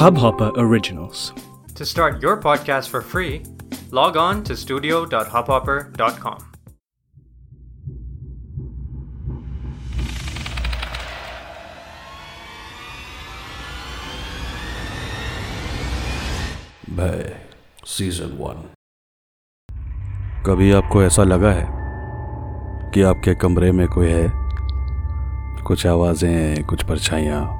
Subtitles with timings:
[0.00, 1.32] Hubhopper Originals.
[1.76, 3.42] To start your podcast for free,
[3.90, 6.38] log on to studio.hubhopper.com.
[16.90, 17.40] भय
[17.86, 18.68] season one
[20.46, 21.66] कभी आपको ऐसा लगा है
[22.94, 24.30] कि आपके कमरे में कोई है
[25.62, 27.59] कुछ आवाज़ें कुछ परछाइयाँ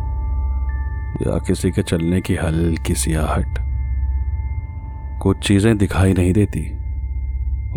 [1.11, 3.59] या किसी के चलने की हल्की सी आहट
[5.23, 6.71] कुछ चीज़ें दिखाई नहीं देती।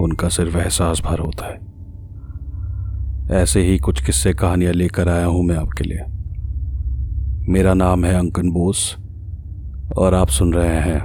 [0.04, 1.74] उनका सिर्फ़ एहसास भर होता है।
[3.42, 6.04] ऐसे ही कुछ किस्से कहानियाँ लेकर आया हूँ मैं आपके लिए।
[7.54, 8.98] मेरा नाम है अंकन बोस,
[9.98, 11.00] और आप सुन रहे हैं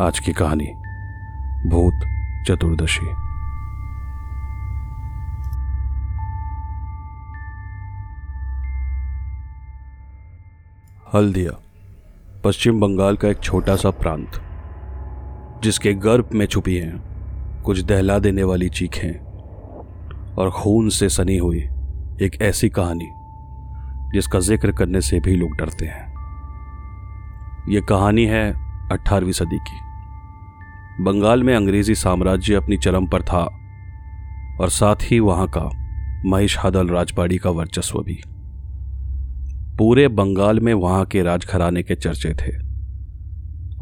[0.00, 0.72] आज की कहानी,
[1.70, 2.06] भूत
[2.48, 3.23] चतुर्दशी।
[11.14, 11.50] हल्दिया
[12.44, 14.30] पश्चिम बंगाल का एक छोटा सा प्रांत,
[15.64, 17.02] जिसके गर्भ में छुपी हैं,
[17.62, 19.14] कुछ दहला देने वाली चीखें,
[20.34, 21.58] और खून से सनी हुई
[22.22, 23.08] एक ऐसी कहानी,
[24.14, 26.14] जिसका ज़िक्र करने से भी लोग डरते हैं।
[27.68, 28.54] यह कहानी है
[28.92, 29.80] 18वीं सदी की।
[31.04, 33.42] बंगाल में अंग्रेज़ी साम्राज्य अपनी चरम पर था,
[34.60, 35.70] और साथ ही वहाँ का
[36.26, 38.22] महिषादल राजबाड़ी का वर्चस्व भी।
[39.78, 42.52] पूरे बंगाल में वहाँ के राजघराने के चर्चे थे।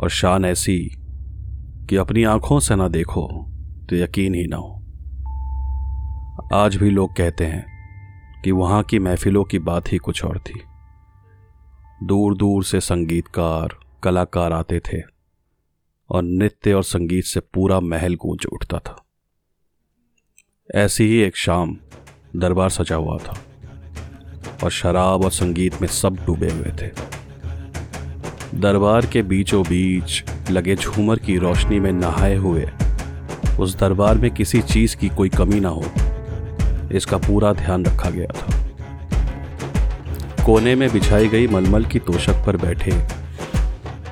[0.01, 0.79] और शान ऐसी
[1.91, 3.27] कि अपनी आँखों से ना देखो
[3.91, 4.79] तो यकीन ही ना हो।
[6.55, 7.65] आज भी लोग कहते हैं
[8.45, 10.61] कि वहाँ की महफिलों की बात ही कुछ और थी।
[12.07, 15.01] दूर दूर से संगीतकार, कलाकार आते थे
[16.11, 19.05] और नृत्य और संगीत से पूरा महल गूंज उठता था।
[20.75, 21.77] ऐसी ही एक शाम
[22.37, 23.39] दरबार सजा हुआ था।
[24.63, 26.91] और शराब और संगीत में सब डूबे हुए थे।
[28.61, 32.67] दरबार के बीचों बीच लगे झूमर की रोशनी में नहाए हुए
[33.61, 35.85] उस दरबार में किसी चीज़ की कोई कमी ना हो,
[36.93, 38.61] इसका पूरा ध्यान रखा गया था।
[40.45, 42.91] कोने में बिछाई गई मलमल की तोशक पर बैठे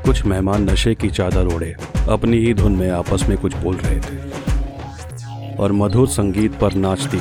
[0.04, 1.74] कुछ मेहमान नशे की चादर ओढ़े,
[2.08, 7.18] अपनी ही धुन में आपस में कुछ बोल रहे थे और मधुर संगीत पर नाचती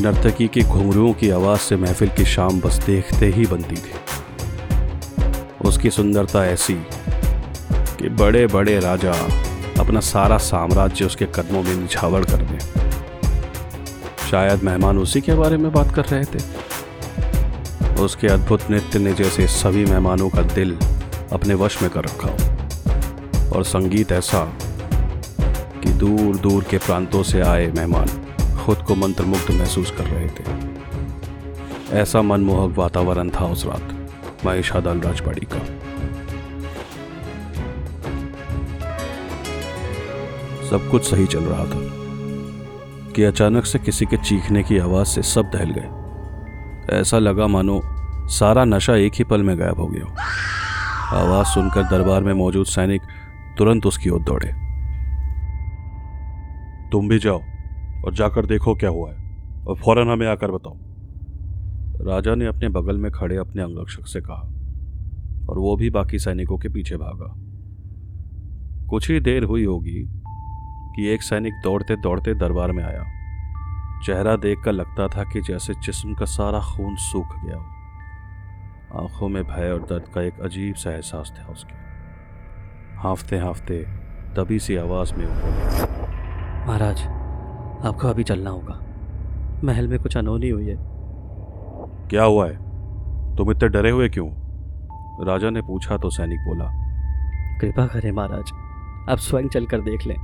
[0.00, 3.92] नर्तकी की घुंघरुओं की आवाज़ से महफिल की शाम बस देखते ही बनती थी।
[5.64, 6.74] उसकी सुंदरता ऐसी
[7.72, 9.12] कि बड़े बड़े राजा
[9.78, 12.58] अपना सारा साम्राज्य उसके कदमों में निछावर कर दें।
[14.30, 16.62] शायद मेहमान उसी के बारे में बात कर रहे थे।
[18.02, 20.78] उसके अद्भुत नृत्य ने जैसे सभी मेहमानों का दिल
[21.32, 22.36] अपने वश में कर रखा हो।
[23.56, 24.52] और संगीत ऐसा
[25.82, 28.21] कि दूर दूर के प्रांतों से आए मेहमान।
[28.62, 30.44] खुद को मंत्रमुग्ध महसूस कर रहे थे।
[31.92, 33.88] ऐसा मनमोहक वातावरण था उस रात
[34.46, 35.58] महिषादल राजबाड़ी का।
[40.70, 41.80] सब कुछ सही चल रहा था,
[43.12, 47.80] कि अचानक से किसी के चीखने की आवाज़ से सब दहल गए। ऐसा लगा मानो
[48.28, 50.06] सारा नशा एक ही पल में गायब हो गया
[51.18, 53.02] आवाज़ सुनकर दरबार में मौजूद सैनिक
[53.58, 54.48] तुरंत उसकी ओर दौड़े।
[56.90, 57.42] तुम भी जाओ।
[58.04, 59.22] और जाकर देखो क्या हुआ है।
[59.68, 60.78] और फ़ौरन हमें आकर बताओ।
[62.06, 64.48] राजा ने अपने बगल में खड़े अपने अंगरक्षक से कहा,
[65.48, 67.34] और वो भी बाकी सैनिकों के पीछे भागा।
[68.86, 70.08] कुछ ही देर हुई होगी
[70.96, 73.04] कि एक सैनिक दौड़ते दौड़ते दरबार में आया।
[74.06, 79.44] चेहरा देखकर लगता था कि जैसे जिस्म का सारा खून सूख गया। हो आँखों में
[79.44, 81.74] भय और दर्द का एक अजीब सा एहसास था उसके।
[82.98, 83.78] हाफते हाफते
[84.36, 85.26] तभी सी आवाज़ में
[86.66, 87.21] महाराज
[87.84, 88.80] आपको अभी चलना होगा।
[89.64, 90.76] महल में कुछ अनहोनी हुई है।
[92.10, 92.56] क्या हुआ है?
[93.36, 94.28] तुम इतने डरे हुए क्यों?
[95.26, 96.64] राजा ने पूछा तो सैनिक बोला
[97.60, 98.52] कृपा करें महाराज
[99.10, 100.16] आप स्वयं चलकर देख लें।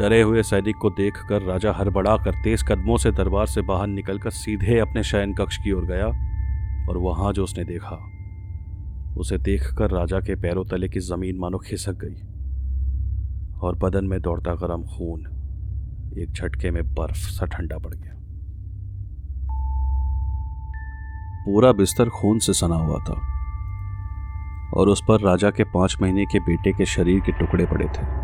[0.00, 4.30] डरे हुए सैनिक को देखकर राजा हड़बड़ा कर तेज कदमों से दरबार से बाहर निकलकर
[4.30, 6.06] सीधे अपने शयन कक्ष की ओर गया
[6.90, 7.98] और वहाँ जो उसने देखा
[9.16, 12.22] उसे देखकर राजा के पैरों तले की ज़मीन मानो खिसक गई
[13.60, 15.39] और बदन में दौड़ता गर्म खून।
[16.18, 18.14] एक झटके में बर्फ़ सा ठंडा पड़ गया।
[21.44, 23.14] पूरा बिस्तर खून से सना हुआ था
[24.74, 28.20] और उस पर राजा के पाँच महीने के बेटे के शरीर के टुकड़े पड़े थे।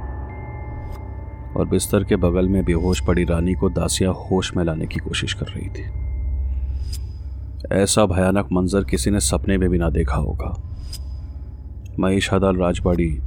[1.59, 5.35] और बिस्तर के बगल में बेहोश पड़ी रानी को दासिया होश में लाने की कोशिश
[5.35, 6.07] कर रही थी।
[7.83, 10.63] ऐसा भयानक मंजर किसी ने सपने में भी ना देखा होगा।
[11.99, 13.19] महिषादल राजबाड़ी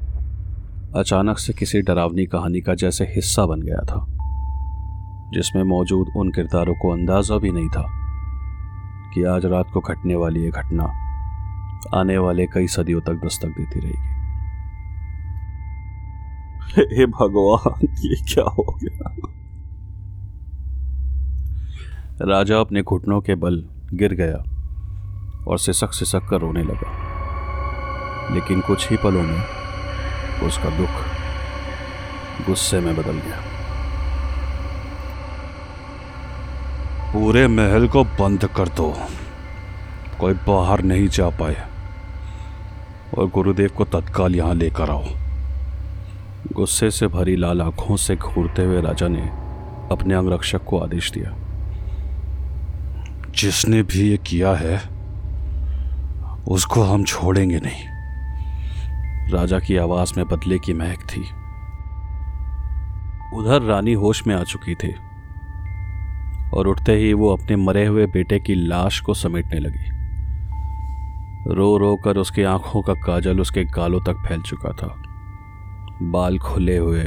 [0.95, 4.18] अचानक से किसी डरावनी कहानी का जैसे हिस्सा बन गया था।
[5.33, 7.99] जिसमें मौजूद उन किरदारों को अंदाज़ा भी नहीं था
[9.13, 11.09] कि आज रात को घटने वाली ये घटना
[11.95, 14.19] आने वाले कई सदियों तक दस्तक देती रहेगी।
[16.95, 19.15] हे भगवान, ये क्या हो गया?
[22.21, 24.43] राजा अपने घुटनों के बल गिर गया
[25.47, 27.09] और सिसक सिसक कर रोने लगा।
[28.33, 29.43] लेकिन कुछ ही पलों में
[30.43, 30.89] उसका दुख
[32.47, 33.48] गुस्से में बदल गया।
[37.13, 38.97] पूरे महल को बंद कर दो।
[40.19, 41.67] कोई बाहर नहीं जा पाए।
[43.17, 45.03] और गुरुदेव को तत्काल यहाँ लेकर आओ।
[46.51, 49.21] गुस्से से भरी लाल आँखों से घूरते हुए राजा ने
[49.91, 51.35] अपने अंगरक्षक को आदेश दिया।
[53.29, 54.81] जिसने भी ये किया है,
[56.47, 57.83] उसको हम छोड़ेंगे नहीं।
[59.31, 61.21] राजा की आवाज़ में बदले की महक थी।
[63.37, 64.95] उधर रानी होश में आ चुकी थी।
[66.53, 69.89] और उठते ही वो अपने मरे हुए बेटे की लाश को समेटने लगी।
[71.55, 75.03] रो रो कर उसकी आँखों का काजल उसके गालों तक फैल चुका था।
[76.01, 77.03] बाल खुले हुए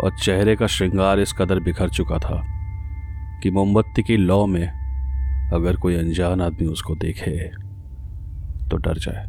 [0.00, 2.42] और चेहरे का श्रृंगार इस कदर बिखर चुका था
[3.42, 4.66] कि मोमबत्ती की लौ में
[5.54, 7.50] अगर कोई अनजान आदमी उसको देखे
[8.68, 9.26] तो डर जाए।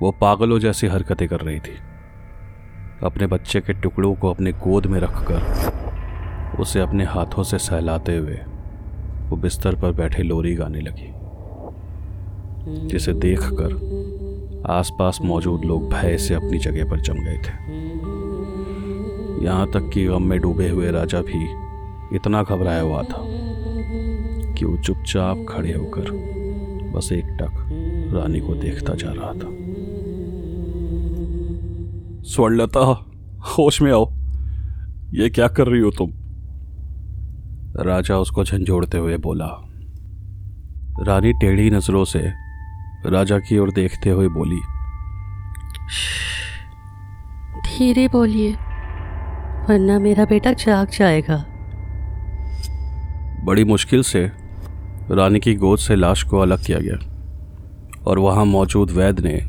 [0.00, 1.78] वो पागलों जैसी हरकतें कर रही थी।
[3.04, 5.71] अपने बच्चे के टुकड़ों को अपने गोद में रखकर
[6.62, 8.38] उसे अपने हाथों से सहलाते हुए
[9.28, 11.10] वो बिस्तर पर बैठे लोरी गाने लगी,
[12.88, 13.70] जिसे देखकर
[14.70, 17.54] आसपास मौजूद लोग भय से अपनी जगह पर जम गए थे।
[19.44, 21.42] यहाँ तक कि गम में डूबे हुए राजा भी
[22.16, 23.22] इतना घबराया हुआ था
[24.52, 26.10] कि वो चुपचाप खड़े होकर
[26.94, 27.52] बस एक टक
[28.14, 29.50] रानी को देखता जा रहा था।
[32.22, 32.80] स्वर्णलता,
[33.48, 34.10] होश में आओ।
[35.12, 36.12] ये क्या कर रही हो तुम?
[37.76, 39.68] राजा उसको झंझोड़ते हुए बोला
[41.00, 42.32] रानी टेढ़ी नज़रों से
[43.06, 44.60] राजा की ओर देखते हुए बोली
[47.68, 48.52] धीरे बोलिए
[49.68, 51.44] वरना मेरा बेटा जाग जाएगा।
[53.44, 54.30] बड़ी मुश्किल से
[55.10, 56.96] रानी की गोद से लाश को अलग किया गया
[58.06, 59.40] और वहाँ मौजूद वैद्य ने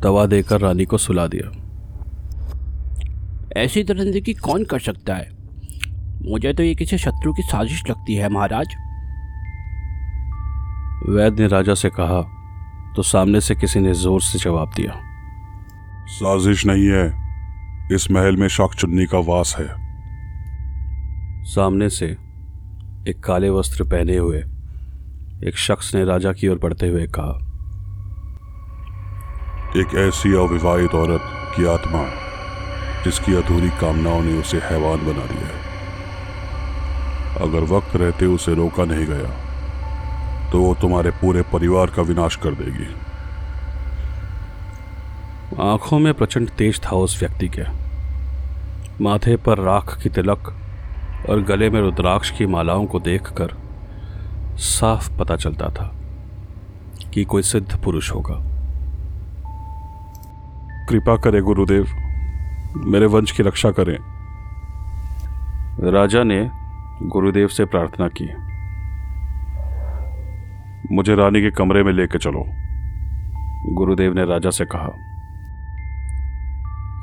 [0.00, 1.50] दवा देकर रानी को सुला दिया।
[3.56, 5.37] ऐसी दरिंदगी कौन कर सकता है?
[6.28, 8.74] मुझे तो ये किसी शत्रु की साजिश लगती है महाराज।
[11.08, 12.20] वैद्य ने राजा से कहा
[12.96, 14.92] तो सामने से किसी ने ज़ोर से जवाब दिया।
[16.10, 17.06] साजिश नहीं है।
[17.94, 19.66] इस महल में शाक चुन्नी का वास है।
[21.46, 22.06] सामने से
[23.08, 24.38] एक काले वस्त्र पहने हुए
[25.48, 27.36] एक शख्स ने राजा की ओर बढ़ते हुए कहा
[29.76, 32.04] एक ऐसी अविवाहित औरत की आत्मा
[33.04, 35.67] जिसकी अधूरी कामनाओं ने उसे हैवान बना दिया है।
[37.40, 42.54] अगर वक्त रहते उसे रोका नहीं गया तो वो तुम्हारे पूरे परिवार का विनाश कर
[42.54, 42.86] देगी।
[45.62, 47.62] आँखों में प्रचंड तेज था उस व्यक्ति के।
[49.04, 50.54] माथे पर राख की तिलक
[51.30, 53.54] और गले में रुद्राक्ष की मालाओं को देखकर
[54.58, 55.90] साफ़ पता चलता था
[57.14, 58.36] कि कोई सिद्ध पुरुष होगा।
[60.86, 61.86] कृपा करे गुरुदेव
[62.76, 63.98] मेरे वंश की रक्षा करें।
[65.92, 66.38] राजा ने
[67.02, 68.24] गुरुदेव से प्रार्थना की।
[70.94, 72.44] मुझे रानी के कमरे में लेके चलो।
[73.74, 74.90] गुरुदेव ने राजा से कहा।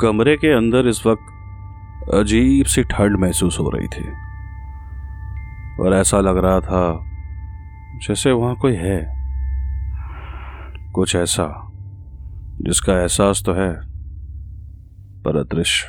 [0.01, 1.21] कमरे के अंदर इस वक्त
[2.13, 4.07] अजीब सी ठंड महसूस हो रही थी।
[5.79, 7.05] और ऐसा लग रहा था
[8.07, 9.15] जैसे वहाँ कोई है।
[10.91, 11.71] कुछ ऐसा,
[12.61, 13.73] जिसका एहसास तो है,
[15.23, 15.87] पर अदृश्य।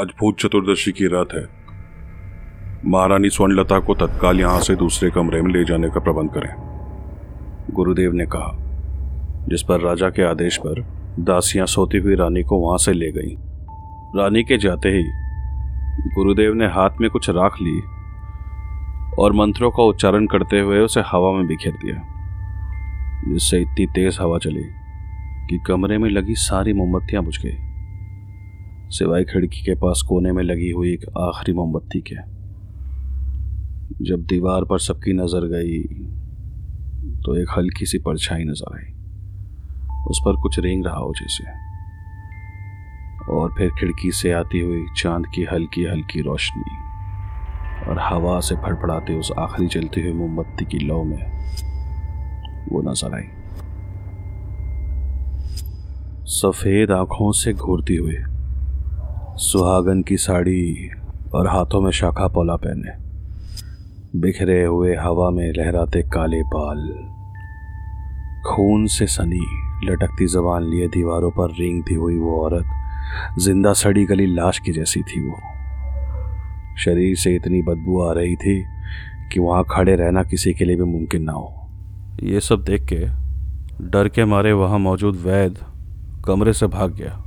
[0.00, 1.57] आज भूत चतुर्दशी की रात है।
[2.88, 8.12] महारानी स्वर्णलता को तत्काल यहाँ से दूसरे कमरे में ले जाने का प्रबंध करें। गुरुदेव
[8.12, 8.52] ने कहा,
[9.48, 10.80] जिस पर राजा के आदेश पर
[11.20, 13.36] दासियाँ सोती हुई रानी को वहाँ से ले गईं।
[14.18, 15.02] रानी के जाते ही
[16.14, 17.80] गुरुदेव ने हाथ में कुछ राख ली
[19.18, 21.96] और मंत्रों का उच्चारण करते हुए उसे हवा में बिखेर दिया,
[23.28, 24.64] जिससे इतनी तेज हवा चली
[25.50, 27.56] कि कमरे में लगी सारी मोमबत्तियाँ बुझ गई।
[28.90, 32.37] सिवाय खिड़की के पास कोने में लगी हुई एक आखिरी मोमबत्ती के।
[33.88, 35.78] जब दीवार पर सबकी नज़र गई
[37.24, 38.92] तो एक हल्की सी परछाई नज़र आई।
[40.10, 41.44] उस पर कुछ रेंग रहा हो जैसे।
[43.32, 46.76] और फिर खिड़की से आती हुई चाँद की हल्की हल्की रोशनी
[47.88, 51.26] और हवा से फड़फड़ाते उस आखिरी जलती हुई मोमबत्ती की लौ में
[52.72, 53.28] वो नज़र आई।
[56.30, 58.16] सफ़ेद आँखों से घूरती हुई
[59.40, 60.90] सुहागन की साड़ी
[61.34, 63.07] और हाथों में शाखा पौला पहने।
[64.16, 66.88] बिखरे हुए हवा में लहराते काले बाल।
[68.46, 69.46] खून से सनी,
[69.84, 72.64] लटकती जबान लिए दीवारों पर रेंगती हुई वो औरत।
[73.38, 75.36] ज़िंदा सड़ी गली लाश की जैसी थी वो।
[76.76, 78.64] शरीर से इतनी बदबू आ रही थी
[79.32, 81.70] कि वहाँ खड़े रहना किसी के लिए भी मुमकिन ना हो।
[82.22, 83.04] ये सब देख के
[83.84, 85.58] डर के मारे वहाँ मौजूद वैद
[86.26, 87.24] कमरे से भाग गया।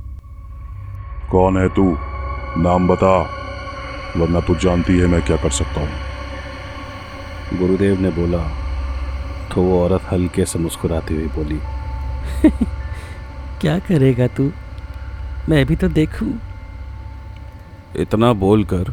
[1.30, 1.96] कौन है तू?
[2.58, 3.18] नाम बता,
[4.16, 6.11] वरना तू जानती है मैं क्या कर सकता हूँ।
[7.58, 8.42] गुरुदेव ने बोला
[9.54, 11.58] तो वो औरत हल्के से मुस्कुराती हुई बोली
[13.60, 14.50] क्या करेगा तू?
[15.48, 16.32] मैं भी तो देखूँ।
[17.96, 18.90] इतना बोलकर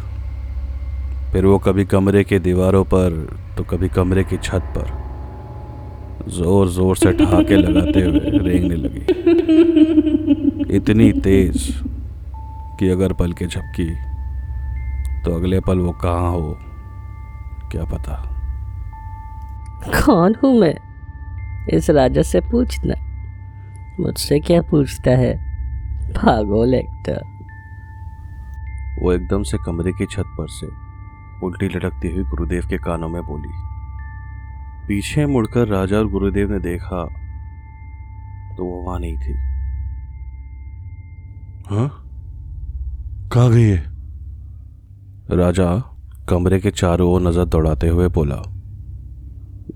[1.32, 3.10] फिर वो कभी कमरे के दीवारों पर
[3.58, 4.88] तो कभी कमरे की छत पर
[6.30, 9.04] ज़ोर ज़ोर से ठहाके लगाते हुए रेंगने लगी।
[10.78, 11.68] इतनी तेज
[12.80, 13.90] कि अगर पल के झपकी
[15.24, 16.58] तो अगले पल वो कहाँ हो
[17.72, 18.16] क्या पता।
[19.86, 20.76] कौन हूँ मैं?
[21.74, 22.96] इस राजा से पूछना।
[24.00, 25.34] मुझसे क्या पूछता है?
[26.14, 27.22] भागो एक्टर
[29.04, 30.68] वो एकदम से कमरे की छत पर से
[31.46, 33.50] उल्टी लटकती हुई गुरुदेव के कानों में बोली।
[34.88, 37.06] पीछे मुड़कर राजा और गुरुदेव ने देखा
[38.58, 39.34] तो वो वहाँ नहीं थी।
[41.70, 41.88] हाँ?
[43.34, 43.84] कहाँ गई है?
[45.32, 45.96] राजा
[46.30, 48.36] कमरे के चारों ओर नज़र दौड़ाते हुए बोला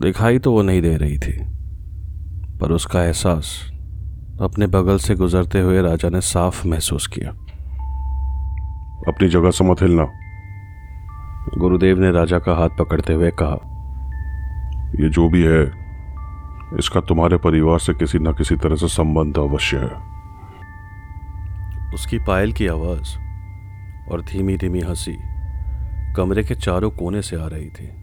[0.02, 1.34] दिखाई तो वो नहीं दे रही थी
[2.60, 3.72] पर उसका एहसास
[4.42, 7.30] अपने बगल से गुजरते हुए राजा ने साफ़ महसूस किया।
[9.08, 10.04] अपनी जगह से मत हिलना।
[11.58, 13.60] गुरुदेव ने राजा का हाथ पकड़ते हुए कहा
[15.00, 15.64] ये जो भी है
[16.80, 19.92] इसका तुम्हारे परिवार से किसी न किसी तरह से संबंध अवश्य है।
[21.94, 23.18] उसकी पायल की आवाज़
[24.12, 25.18] और धीमी धीमी हँसी
[26.16, 28.03] कमरे के चारों कोने से आ रही थी।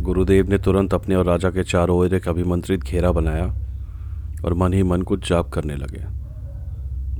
[0.00, 3.44] गुरुदेव ने तुरंत अपने और राजा के चारों ओर एक अभिमंत्रित घेरा बनाया
[4.44, 6.04] और मन ही मन कुछ जाप करने लगे।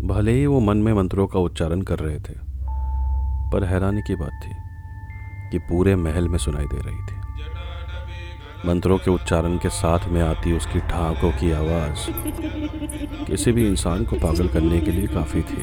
[0.06, 2.34] भले ही वो मन में मंत्रों का उच्चारण कर रहे थे,
[3.52, 4.50] पर हैरानी की बात थी
[5.50, 7.20] कि पूरे महल में सुनाई दे रही थी।
[8.68, 12.10] मंत्रों के उच्चारण के साथ में आती उसकी ठाकों की आवाज़
[13.26, 15.62] किसी भी इंसान को पागल करने के लिए काफ़ी थी।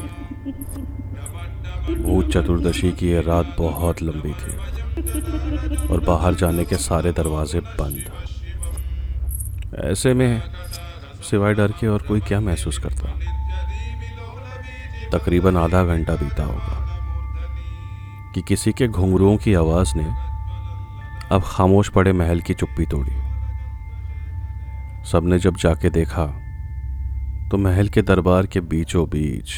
[1.94, 4.79] भूत चतुर्दशी की यह रात बहुत लंबी थी।
[5.90, 8.12] और बाहर जाने के सारे दरवाजे बंद।
[9.84, 10.42] ऐसे में
[11.22, 13.12] सिवाय डर के और कोई क्या महसूस करता?
[15.12, 16.76] तकरीबन आधा घंटा बीता होगा
[18.34, 20.04] कि किसी के घुंघरुओं की आवाज़ ने
[21.34, 23.14] अब खामोश पड़े महल की चुप्पी तोड़ी।
[25.10, 26.26] सबने जब जाके देखा
[27.50, 29.52] तो महल के दरबार के बीचों बीच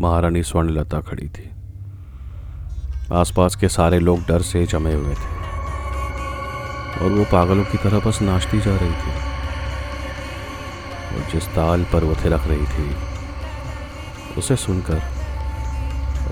[0.00, 1.50] महारानी स्वर्णलता खड़ी थी।
[3.12, 5.40] आसपास के सारे लोग डर से जमे हुए थे।
[7.04, 9.10] और वो पागलों की तरह बस नाचती जा रही थी।
[11.16, 12.96] और जिस ताल पर वो थिरक रही थी,
[14.38, 15.02] उसे सुनकर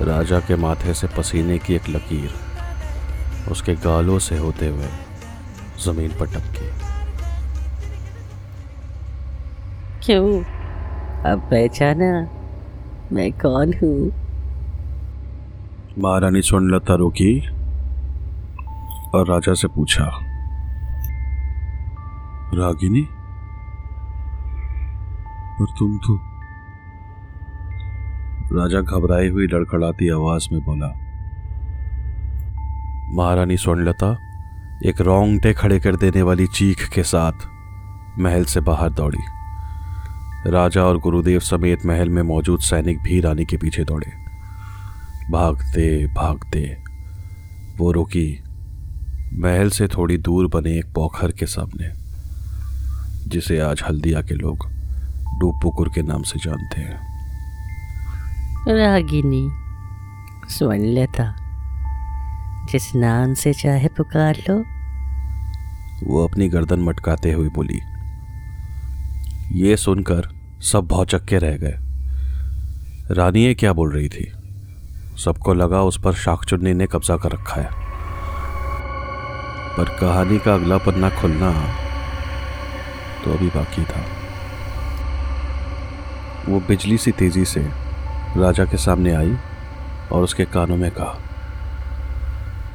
[0.04, 2.34] राजा के माथे से पसीने की एक लकीर
[3.50, 4.88] उसके गालों से होते हुए
[5.84, 6.70] ज़मीन पर टपकी।
[10.06, 10.44] क्यों?
[11.32, 12.28] अब पहचाना
[13.12, 14.27] मैं कौन हूँ?
[15.98, 17.38] महारानी स्वर्णलता रोकी
[19.14, 20.04] और राजा से पूछा,
[22.54, 23.02] रागिनी,
[25.60, 26.18] और तुम तो?
[28.52, 30.92] राजा घबराई हुई लड़खड़ाती आवाज़ में बोला,
[33.16, 34.12] महारानी स्वर्णलता,
[34.86, 37.48] एक रोंगटे खड़े कर देने वाली चीख के साथ
[38.18, 39.24] महल से बाहर दौड़ी।
[40.46, 44.27] राजा और गुरुदेव समेत महल में मौजूद सैनिक भी रानी के पीछे दौड़े।
[45.30, 46.60] भागते भागते।
[47.78, 48.28] वो रुकी
[49.32, 51.88] महल से थोड़ी दूर बने एक पोखर के सामने
[53.28, 54.66] जिसे आज हल्दिया के लोग
[55.40, 56.96] डूब पुकुर के नाम से जानते हैं।
[58.68, 59.48] रागिनी
[60.50, 61.26] स्वर्णलता
[62.72, 64.58] जिस नाम से चाहे पुकार लो।
[66.06, 67.80] वो अपनी गर्दन मटकाते हुए बोली
[69.60, 70.28] ये सुनकर
[70.62, 71.76] सब भौचक्के रह गए।
[73.14, 74.32] रानी ये क्या बोल रही थी?
[75.18, 77.70] सबको लगा उस पर शाकचुन्नी ने कब्जा कर रखा है।
[79.76, 81.50] पर कहानी का अगला पन्ना खुलना
[83.24, 84.04] तो अभी बाकी था।
[86.48, 87.60] वो बिजली सी तेज़ी से
[88.36, 89.36] राजा के सामने आई
[90.12, 91.18] और उसके कानों में कहा,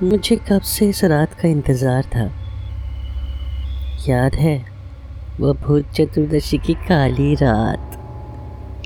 [0.03, 2.25] मुझे कब से इस रात का इंतज़ार था?
[4.07, 4.57] याद है,
[5.39, 7.99] वो भूत चतुर्दशी की काली रात,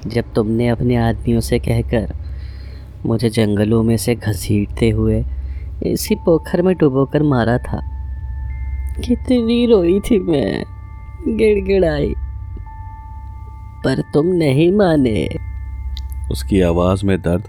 [0.08, 2.14] जब तुमने अपने आदमियों से कहकर
[3.08, 5.26] मुझे जंगलों में से घसीटते हुए
[5.84, 7.82] इसी पोखर में डुबोकर मारा था।
[9.06, 10.64] कितनी रोई थी मैं
[11.38, 12.14] गिड़गिड़ाई।
[13.86, 15.30] पर तुम नहीं माने।
[16.32, 17.44] उसकी आवाज़ में दर्द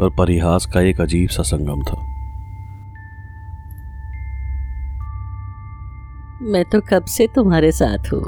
[0.00, 2.10] और परिहास का एक अजीब सा संगम था।
[6.42, 8.22] मैं तो कब से तुम्हारे साथ हूँ?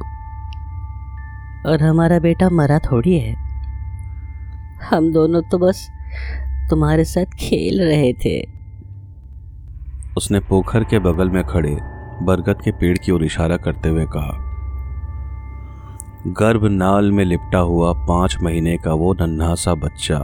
[1.66, 3.34] और हमारा बेटा मरा थोड़ी है।
[4.90, 5.92] हम दोनों तो बस
[6.72, 8.36] तुम्हारे साथ खेल रहे थे।
[10.16, 11.76] उसने पोखर के बगल में खड़े
[12.22, 14.32] बरगद के पेड़ की ओर इशारा करते हुए कहा,
[16.38, 20.18] गर्भ नाल में लिपटा हुआ पाँच महीने का वो नन्हा सा बच्चा,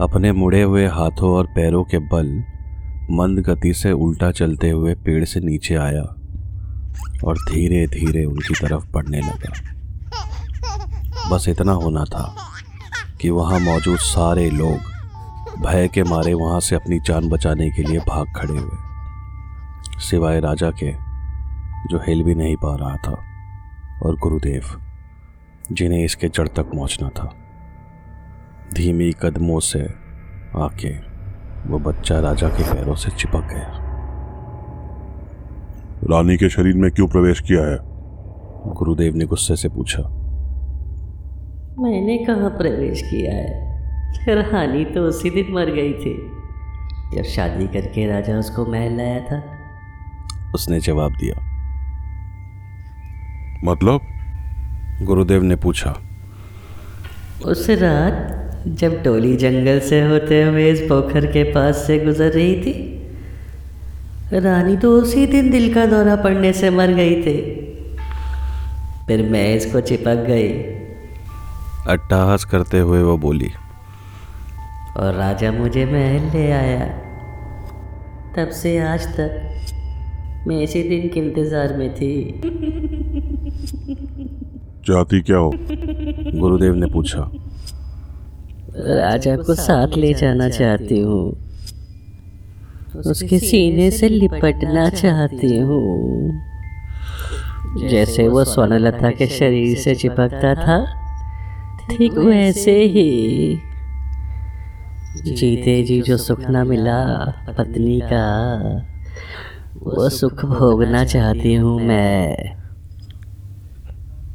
[0.00, 2.28] अपने मुड़े हुए हाथों और पैरों के बल
[3.10, 6.02] मंद गति से उल्टा चलते हुए पेड़ से नीचे आया
[7.24, 9.52] और धीरे धीरे उनकी तरफ़ बढ़ने लगा।
[11.30, 12.24] बस इतना होना था
[13.20, 14.91] कि वहाँ मौजूद सारे लोग
[15.58, 20.70] भय के मारे वहाँ से अपनी जान बचाने के लिए भाग खड़े हुए। सिवाय राजा
[20.70, 20.92] के
[21.88, 23.12] जो हिल भी नहीं पा रहा था
[24.02, 24.62] और गुरुदेव
[25.72, 27.34] जिन्हें इसके जड़ तक पहुँचना था।
[28.74, 29.82] धीमी कदमों से
[30.56, 30.98] आके
[31.68, 33.78] वो बच्चा राजा के पैरों से चिपक गया।
[36.10, 37.78] रानी के शरीर में क्यों प्रवेश किया है?
[38.74, 40.02] गुरुदेव ने गुस्से से पूछा।
[41.78, 43.71] मैंने कहा प्रवेश किया है?
[44.28, 46.30] रानी तो उसी दिन मर गई थी।
[47.16, 49.44] जब शादी करके राजा उसको महल लाया था।
[50.54, 51.34] उसने जवाब दिया।
[53.64, 54.00] मतलब?
[55.02, 55.96] गुरुदेव ने पूछा।
[57.44, 58.38] उस रात
[58.68, 62.98] जब डोली जंगल से होते हुए इस पोखर के पास से गुजर रही थी
[64.32, 67.40] रानी तो उसी दिन दिल का दौरा पड़ने से मर गई थी।
[69.06, 70.48] फिर मैं इसको चिपक गई।
[71.88, 73.50] अट्टहास करते हुए वो बोली
[74.96, 76.86] और राजा मुझे महल ले आया।
[78.36, 82.40] तब से आज तक मैं इसी दिन के इंतज़ार में थी।
[84.86, 85.50] चाहती क्या हो?
[86.40, 87.30] गुरुदेव ने पूछा।
[88.78, 91.24] राजा को साथ ले जाना चाहती हूँ।
[93.06, 96.40] उसके सीने से लिपटना चाहती हूँ।
[97.88, 100.84] जैसे वो स्वर्णलता के शरीर से चिपकता था
[101.90, 103.60] ठीक वैसे ही।
[105.16, 107.24] जीते जी जो सुख न मिला
[107.58, 108.26] पत्नी का
[109.76, 112.36] वो सुख भोगना चाहती हूँ मैं।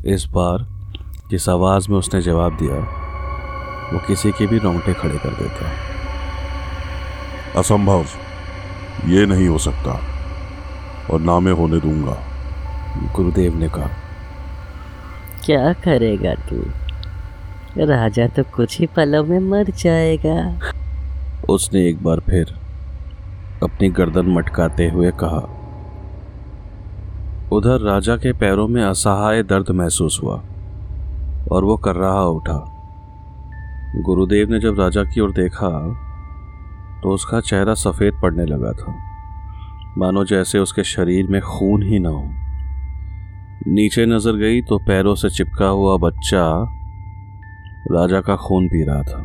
[0.05, 0.67] इस बार
[1.29, 2.75] जिस आवाज़ में उसने जवाब दिया
[3.93, 5.71] वो किसी के भी रोंगटे खड़े कर देता।
[7.59, 8.05] असंभव।
[9.07, 10.01] ये नहीं हो सकता।
[11.13, 12.17] और ना मैं होने दूँगा।
[13.15, 13.89] गुरुदेव ने कहा
[15.45, 16.86] क्या करेगा तू?
[17.79, 20.37] राजा तो कुछ ही पलों में मर जाएगा।
[21.49, 22.53] उसने एक बार फिर
[23.63, 25.41] अपनी गर्दन मटकाते हुए कहा।
[27.51, 30.35] उधर राजा के पैरों में असहाय दर्द महसूस हुआ
[31.51, 32.59] और वो कर रहा उठा।
[34.05, 35.69] गुरुदेव ने जब राजा की ओर देखा
[37.03, 38.95] तो उसका चेहरा सफ़ेद पड़ने लगा था।
[39.97, 42.23] मानो जैसे उसके शरीर में खून ही ना हो।
[43.67, 46.43] नीचे नज़र गई तो पैरों से चिपका हुआ बच्चा
[47.91, 49.19] राजा का खून पी रहा था।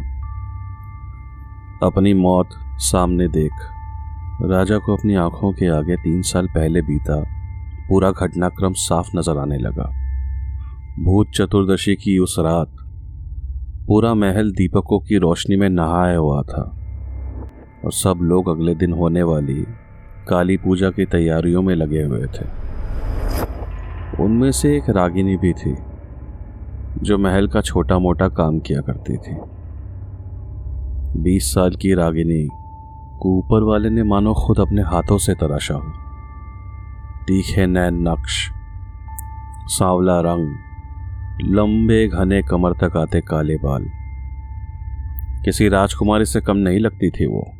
[1.86, 2.48] अपनी मौत
[2.78, 3.52] सामने देख,
[4.42, 7.24] राजा को अपनी आँखों के आगे तीन साल पहले बीता,
[7.88, 9.92] पूरा घटनाक्रम साफ़ नज़र आने लगा।
[11.04, 12.76] भूत चतुर्दशी की उस रात,
[13.86, 16.78] पूरा महल दीपकों की रोशनी में नहाया हुआ था।
[17.84, 19.66] और सब लोग अगले दिन होने वाली
[20.28, 22.44] काली पूजा की तैयारियों में लगे हुए थे।
[24.22, 25.76] उनमें से एक रागिनी भी थी।
[27.02, 29.36] जो महल का छोटा मोटा काम किया करती थी।
[31.22, 32.48] बीस साल की रागिनी
[33.22, 35.92] को ऊपर वाले ने मानो खुद अपने हाथों से तराशा हो।
[37.22, 38.50] तीखे नैन नक्श,
[39.66, 40.56] सांवला रंग,
[41.42, 43.84] लंबे घने कमर तक आते काले बाल।
[45.44, 47.52] किसी राजकुमारी से कम नहीं लगती थी वो।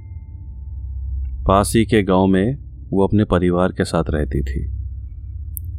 [1.46, 2.55] पास के गाँव में
[2.90, 4.72] वो अपने परिवार के साथ रहती थी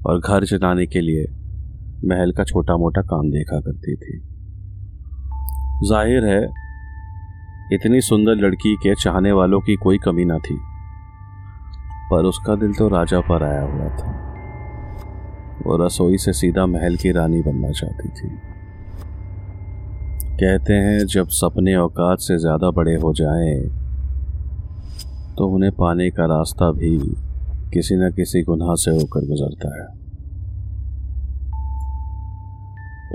[0.05, 1.42] और घर चलाने के लिए
[2.03, 4.19] महल का छोटा मोटा काम देखा करती थी।
[5.89, 6.41] ज़ाहिर है
[7.73, 10.57] इतनी सुंदर लड़की के चाहने वालों की कोई कमी ना थी
[12.11, 14.11] पर उसका दिल तो राजा पर आया हुआ था।
[15.65, 18.29] वो रसोई से सीधा महल की रानी बनना चाहती थी।
[20.35, 23.59] कहते हैं जब सपने औकात से ज़्यादा बड़े हो जाएँ,
[25.37, 26.97] तो उन्हें पाने का रास्ता भी
[27.73, 29.87] किसी न किसी गुनाह से होकर गुजरता है।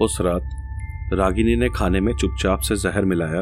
[0.01, 0.49] उस रात,
[1.13, 3.41] रागिनी ने खाने में चुपचाप से जहर मिलाया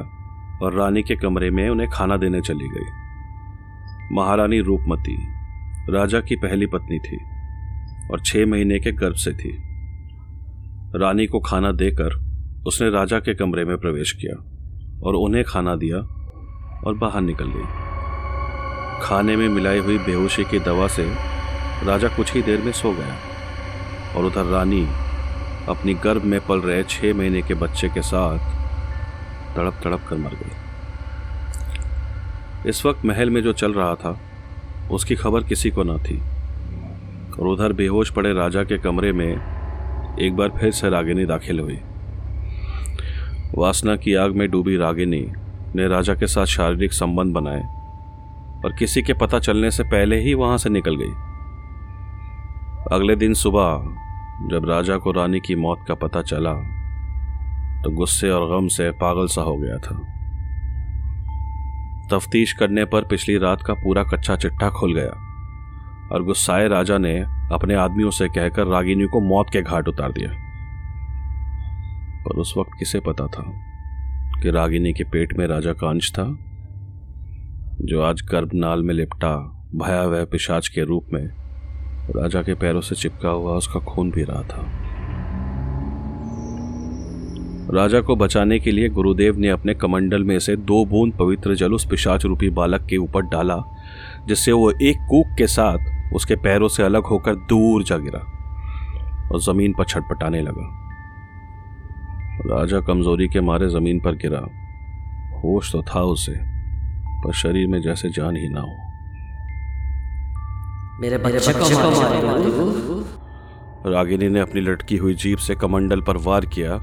[0.63, 5.17] और रानी के कमरे में उन्हें खाना देने चली गई। महारानी रूपमती,
[5.93, 7.17] राजा की पहली पत्नी थी
[8.13, 9.57] और छह महीने के गर्भ से थी।
[10.97, 12.15] रानी को खाना देकर
[12.67, 14.37] उसने राजा के कमरे में प्रवेश किया
[15.03, 15.97] और उन्हें खाना दिया
[16.87, 17.67] और बाहर निकल गई।
[19.03, 21.05] खाने में मिलाई हुई बेहोशी की दवा से
[21.87, 23.17] राजा कुछ ही देर में सो गया
[24.17, 24.87] और उधर रानी
[25.69, 28.39] अपनी गर्भ में पल रहे छह महीने के बच्चे के साथ
[29.57, 30.55] तड़प तड़प कर मर गई
[32.69, 34.21] इस वक्त महल में जो चल रहा था,
[34.91, 36.19] उसकी खबर किसी को ना थी।
[37.41, 39.41] और उधर बेहोश पड़े राजा के कमरे में
[40.21, 41.79] एक बार फिर से रागिनी दाखिल हुई।
[43.55, 45.27] वासना की आग में डूबी रागिनी
[45.75, 47.63] ने राजा के साथ शारीरिक संबंध बनाए
[48.65, 51.13] और किसी के पता चलने से पहले ही वहाँ से निकल गई।
[52.97, 53.97] अगले दिन सुबह
[54.43, 56.53] जब राजा को रानी की मौत का पता चला
[57.83, 59.97] तो गुस्से और गम से पागल सा हो गया था।
[62.11, 65.11] तफ्तीश करने पर पिछली रात का पूरा कच्चा चिट्ठा खुल गया,
[66.13, 67.19] और गुस्साए राजा ने
[67.53, 70.31] अपने आदमियों से कहकर रागिनी को मौत के घाट उतार दिया।
[72.25, 73.45] पर उस वक्त किसे पता था
[74.43, 76.27] कि रागिनी के पेट में राजा का अंश था,
[77.81, 79.35] जो आज गर्भनाल में लिपटा,
[79.77, 81.27] भयावह पिशाच के रूप में
[82.11, 84.65] राजा के पैरों से चिपका हुआ उसका खून पी रहा था।
[87.75, 91.73] राजा को बचाने के लिए गुरुदेव ने अपने कमंडल में से दो बूंद पवित्र जल
[91.73, 93.57] उस पिशाच रूपी बालक के ऊपर डाला,
[94.27, 98.21] जिससे वो एक कूक के साथ उसके पैरों से अलग होकर दूर जा गिरा
[99.33, 100.69] और ज़मीन पर छटपटाने लगा।
[102.47, 104.47] राजा कमज़ोरी के मारे ज़मीन पर गिरा।
[105.39, 106.37] होश तो था उसे,
[107.25, 108.86] पर शरीर में जैसे जान ही ना हो।
[111.01, 112.35] मेरे बच्चे को मारेगा
[113.93, 116.79] रागिनी ने अपनी लटकी हुई जीप से कमंडल पर वार किया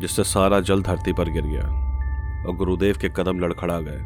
[0.00, 1.66] जिससे सारा जल धरती पर गिर गया
[2.46, 4.00] और गुरुदेव के कदम लड़खड़ा गए।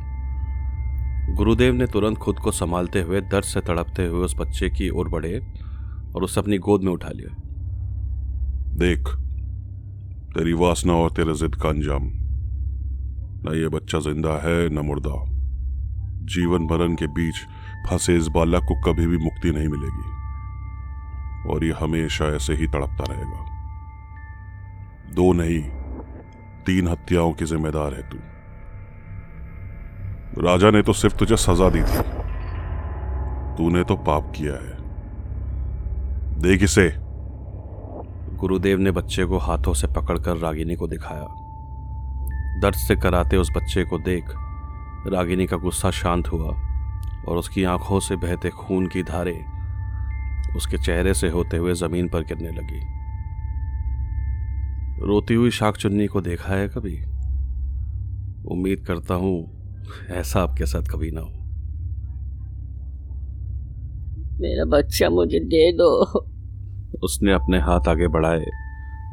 [1.35, 5.09] गुरुदेव ने तुरंत खुद को संभालते हुए दर्द से तड़पते हुए उस बच्चे की ओर
[5.09, 5.39] बढ़े
[6.17, 7.31] और उसे अपनी गोद में उठा लिया।
[8.79, 9.09] देख
[10.35, 12.11] तेरी वासना और तेरे जिद का अंजाम।
[13.47, 15.17] न ये बच्चा ज़िंदा है न मुर्दा।
[16.35, 17.37] जीवन मरण के बीच
[17.91, 20.15] फंसे इस बालक को कभी भी मुक्ति नहीं मिलेगी।
[21.51, 23.45] और ये हमेशा ऐसे ही तड़पता रहेगा।
[25.15, 25.63] दो नहीं,
[26.67, 28.17] तीन हत्याओं की जिम्मेदार है तू।
[30.43, 32.25] राजा ने तो सिर्फ़ तुझे सजा दी थी।
[33.57, 34.75] तूने तो पाप किया है।
[36.41, 36.95] देख इसे।
[38.35, 41.27] गुरुदेव ने बच्चे को हाथों से पकड़कर रागिनी को दिखाया।
[42.61, 44.25] दर्द से कराते उस बच्चे को देख,
[45.07, 46.74] रागिनी का गुस्सा शांत हुआ।
[47.29, 49.45] और उसकी आँखों से बहते खून की धारे
[50.57, 52.81] उसके चेहरे से होते हुए ज़मीन पर गिरने लगी।
[55.07, 56.97] रोती हुई शाक चुन्नी को देखा है कभी?
[58.53, 59.35] उम्मीद करता हूँ
[60.11, 61.33] ऐसा आपके साथ कभी ना हो।
[64.41, 65.91] मेरा बच्चा मुझे दे दो।
[67.05, 68.45] उसने अपने हाथ आगे बढ़ाए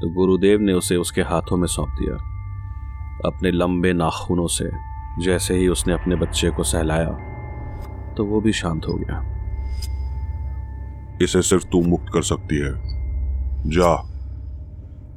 [0.02, 2.16] तो गुरुदेव ने उसे उसके हाथों में सौंप दिया।
[3.26, 4.70] अपने लंबे नाखूनों से
[5.24, 7.10] जैसे ही उसने अपने बच्चे को सहलाया
[8.18, 9.42] तो वो भी शांत हो गया।
[11.22, 12.72] इसे सिर्फ़ तू मुक्त कर सकती है।
[13.70, 13.94] जा।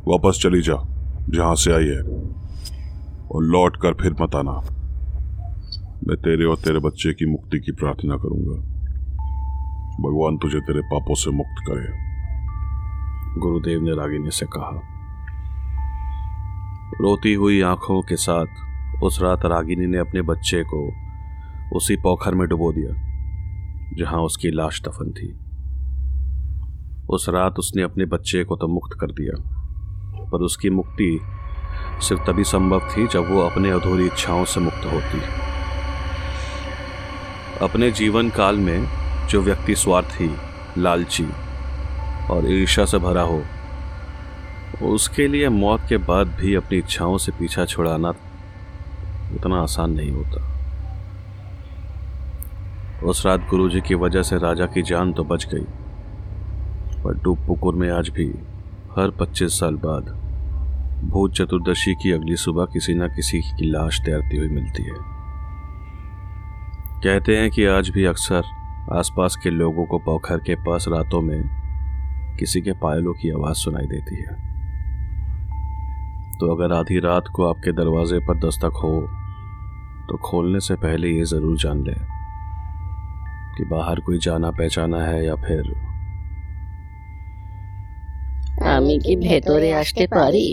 [0.08, 0.74] वापस चली जा
[1.30, 2.00] जहाँ से आई है।
[3.32, 4.52] और लौट कर फिर मत आना।
[6.08, 8.74] मैं तेरे और तेरे बच्चे की मुक्ति की प्रार्थना करूँगा।
[10.00, 12.04] भगवान तुझे तेरे पापों से मुक्त करे।
[13.40, 14.90] गुरुदेव ने रागिनी से कहा
[17.00, 18.46] रोती हुई आँखों के साथ
[19.02, 21.03] उस रात रागिनी ने अपने बच्चे को
[21.76, 22.92] उसी पोखर में डुबो दिया,
[23.98, 25.32] जहाँ उसकी लाश दफन थी।
[27.08, 29.34] उस रात उसने अपने बच्चे को तो मुक्त कर दिया,
[30.24, 31.18] पर उसकी मुक्ति
[32.02, 35.20] सिर्फ़ तभी संभव थी जब वो अपने अधूरी इच्छाओं से मुक्त होती।
[37.62, 38.86] अपने जीवन काल में
[39.28, 40.30] जो व्यक्ति स्वार्थी,
[40.78, 41.26] लालची
[42.30, 43.42] और ईर्ष्या से भरा हो,
[44.84, 48.08] उसके लिए मौत के बाद भी अपनी इच्छाओं से पीछा छुड़ाना
[49.34, 50.53] उतना आसान नहीं होता।
[53.04, 55.64] उस रात गुरुजी की वजह से राजा की जान तो बच गई।
[57.02, 58.26] पर डूब पुकुर में आज भी,
[58.98, 60.04] हर 25 साल बाद,
[61.04, 64.96] भूत चतुर्दशी की अगली सुबह किसी न किसी की लाश तैरती हुई मिलती है।
[67.02, 68.42] कहते हैं कि आज भी अक्सर
[68.92, 71.44] आसपास के लोगों को पोखर के पास रातों में
[72.38, 74.34] किसी के पायलों की आवाज़ सुनाई देती है।
[76.38, 79.00] तो अगर आधी रात को आपके दरवाजे पर दस्तक हो
[80.08, 82.13] तो खोलने से पहले ये ज़रूर जान लें।
[83.57, 85.63] कि बाहर कोई जाना पहचाना है या फिर
[88.69, 90.47] আমি কি ভেতরে আসতে পারি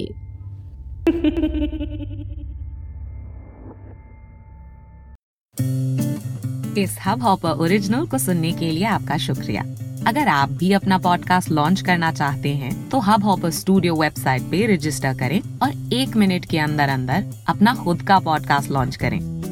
[6.77, 9.63] इस हब हॉपर ओरिजिनल को सुनने के लिए आपका शुक्रिया
[10.07, 14.67] अगर आप भी अपना पॉडकास्ट लॉन्च करना चाहते हैं तो हब हॉपर स्टूडियो वेबसाइट पे
[14.75, 19.30] रजिस्टर करें और एक मिनट के अंदर अंदर अपना खुद का पॉडकास्ट लॉन्च करें